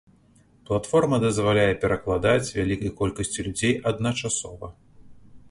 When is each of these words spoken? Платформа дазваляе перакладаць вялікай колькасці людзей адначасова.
Платформа 0.69 1.19
дазваляе 1.25 1.75
перакладаць 1.83 2.53
вялікай 2.57 2.91
колькасці 3.03 3.47
людзей 3.51 3.73
адначасова. 3.93 4.67